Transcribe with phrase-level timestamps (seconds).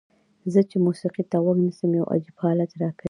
[0.53, 2.99] زه چې موسیقۍ ته غوږ نیسم یو عجیب حالت راکوي.